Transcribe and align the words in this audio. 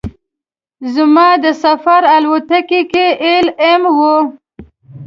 زما 0.93 1.27
د 1.43 1.45
سفر 1.63 2.01
الوتکه 2.15 2.81
کې 2.91 3.05
ایل 3.25 3.47
ایم 3.65 3.83
وه. 3.97 4.15